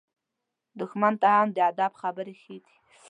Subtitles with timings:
[0.79, 2.75] دښمن ته هم د ادب خبرې ښه دي.